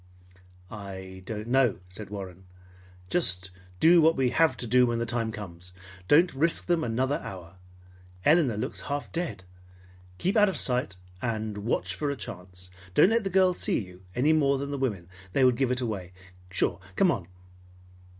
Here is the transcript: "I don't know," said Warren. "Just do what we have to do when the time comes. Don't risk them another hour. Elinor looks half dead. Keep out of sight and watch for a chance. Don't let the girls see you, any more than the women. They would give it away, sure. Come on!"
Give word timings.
"I 0.71 1.21
don't 1.27 1.47
know," 1.47 1.77
said 1.87 2.09
Warren. 2.09 2.45
"Just 3.11 3.51
do 3.79 4.01
what 4.01 4.15
we 4.15 4.31
have 4.31 4.57
to 4.57 4.65
do 4.65 4.87
when 4.87 4.97
the 4.97 5.05
time 5.05 5.31
comes. 5.31 5.73
Don't 6.07 6.33
risk 6.33 6.65
them 6.65 6.83
another 6.83 7.19
hour. 7.23 7.57
Elinor 8.25 8.57
looks 8.57 8.81
half 8.89 9.11
dead. 9.11 9.43
Keep 10.17 10.35
out 10.37 10.49
of 10.49 10.57
sight 10.57 10.95
and 11.21 11.59
watch 11.59 11.93
for 11.93 12.09
a 12.09 12.15
chance. 12.15 12.71
Don't 12.95 13.09
let 13.11 13.23
the 13.23 13.29
girls 13.29 13.59
see 13.59 13.77
you, 13.77 14.01
any 14.15 14.33
more 14.33 14.57
than 14.57 14.71
the 14.71 14.77
women. 14.79 15.07
They 15.33 15.45
would 15.45 15.55
give 15.55 15.69
it 15.69 15.81
away, 15.81 16.13
sure. 16.49 16.79
Come 16.95 17.11
on!" 17.11 17.27